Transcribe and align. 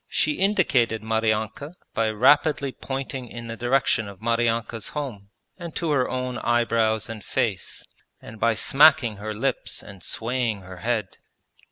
She 0.09 0.31
indicated 0.31 1.03
Maryanka 1.03 1.75
by 1.93 2.09
rapidly 2.09 2.71
pointing 2.71 3.27
in 3.27 3.45
the 3.45 3.55
direction 3.55 4.07
of 4.07 4.19
Maryanka's 4.19 4.87
home 4.97 5.29
and 5.59 5.75
to 5.75 5.91
her 5.91 6.09
own 6.09 6.39
eyebrows 6.39 7.07
and 7.07 7.23
face, 7.23 7.85
and 8.19 8.39
by 8.39 8.55
smacking 8.55 9.17
her 9.17 9.31
lips 9.35 9.83
and 9.83 10.01
swaying 10.01 10.61
her 10.61 10.77
head. 10.77 11.19